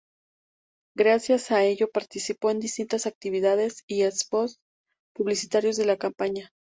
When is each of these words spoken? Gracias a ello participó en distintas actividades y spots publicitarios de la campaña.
Gracias 0.95 1.51
a 1.51 1.63
ello 1.63 1.87
participó 1.91 2.49
en 2.49 2.59
distintas 2.59 3.05
actividades 3.05 3.83
y 3.85 4.01
spots 4.11 4.57
publicitarios 5.13 5.77
de 5.77 5.85
la 5.85 5.97
campaña. 5.97 6.49